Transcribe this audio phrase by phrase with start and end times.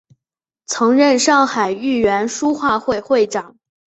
[0.65, 3.55] 曾任上海豫园书画会会长。